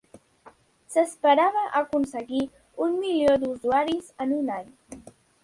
S'esperava 0.93 1.65
aconseguir 1.81 2.41
un 2.87 2.97
milió 3.05 3.37
d'usuaris 3.45 4.11
en 4.27 4.35
un 4.41 4.53
any. 4.59 4.75